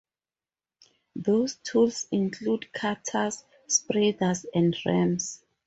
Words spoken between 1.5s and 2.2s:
tools